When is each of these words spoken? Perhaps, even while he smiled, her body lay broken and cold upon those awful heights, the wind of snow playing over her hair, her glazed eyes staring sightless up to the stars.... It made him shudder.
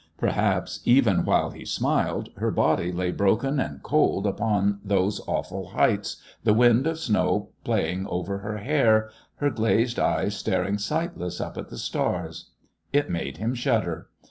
Perhaps, 0.17 0.79
even 0.83 1.25
while 1.25 1.51
he 1.51 1.63
smiled, 1.63 2.29
her 2.37 2.49
body 2.49 2.91
lay 2.91 3.11
broken 3.11 3.59
and 3.59 3.83
cold 3.83 4.25
upon 4.25 4.79
those 4.83 5.21
awful 5.27 5.67
heights, 5.67 6.15
the 6.43 6.55
wind 6.55 6.87
of 6.87 6.97
snow 6.97 7.49
playing 7.63 8.07
over 8.07 8.39
her 8.39 8.57
hair, 8.57 9.11
her 9.35 9.51
glazed 9.51 9.99
eyes 9.99 10.35
staring 10.35 10.79
sightless 10.79 11.39
up 11.39 11.53
to 11.53 11.61
the 11.61 11.77
stars.... 11.77 12.49
It 12.91 13.11
made 13.11 13.37
him 13.37 13.53
shudder. 13.53 14.09